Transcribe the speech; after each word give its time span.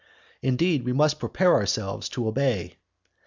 Indeed, 0.41 0.83
we 0.83 0.93
must 0.93 1.19
prepare 1.19 1.53
ourselves 1.53 2.09
to 2.09 2.27
obey." 2.27 2.79